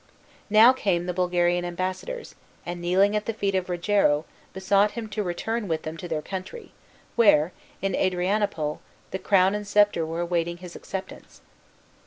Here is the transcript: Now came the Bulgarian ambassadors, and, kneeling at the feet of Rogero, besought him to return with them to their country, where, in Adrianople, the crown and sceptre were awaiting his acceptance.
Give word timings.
Now 0.49 0.73
came 0.73 1.05
the 1.05 1.13
Bulgarian 1.13 1.63
ambassadors, 1.63 2.33
and, 2.65 2.81
kneeling 2.81 3.15
at 3.15 3.27
the 3.27 3.35
feet 3.35 3.53
of 3.53 3.69
Rogero, 3.69 4.25
besought 4.51 4.93
him 4.93 5.07
to 5.09 5.21
return 5.21 5.67
with 5.67 5.83
them 5.83 5.95
to 5.97 6.07
their 6.07 6.23
country, 6.23 6.71
where, 7.15 7.51
in 7.83 7.93
Adrianople, 7.93 8.81
the 9.11 9.19
crown 9.19 9.53
and 9.53 9.67
sceptre 9.67 10.03
were 10.07 10.21
awaiting 10.21 10.57
his 10.57 10.75
acceptance. 10.75 11.41